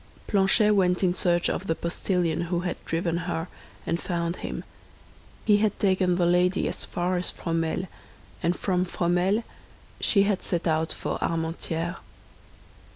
Planchet 0.25 0.71
went 0.73 1.03
in 1.03 1.13
search 1.13 1.47
of 1.47 1.67
the 1.67 1.75
postillion 1.75 2.45
who 2.45 2.61
had 2.61 2.83
driven 2.85 3.17
her, 3.29 3.47
and 3.85 4.01
found 4.01 4.37
him. 4.37 4.63
He 5.45 5.57
had 5.57 5.77
taken 5.77 6.15
the 6.15 6.25
lady 6.25 6.67
as 6.67 6.85
far 6.85 7.17
as 7.17 7.29
Fromelles; 7.29 7.85
and 8.41 8.55
from 8.55 8.83
Fromelles 8.83 9.43
she 9.99 10.23
had 10.23 10.41
set 10.41 10.65
out 10.65 10.91
for 10.91 11.19
Armentières. 11.19 11.97